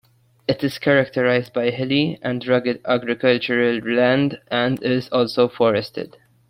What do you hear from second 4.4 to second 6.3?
and is also forested.